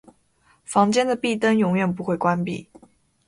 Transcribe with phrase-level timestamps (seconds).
[0.65, 2.67] 房间的壁灯永远不会关闭。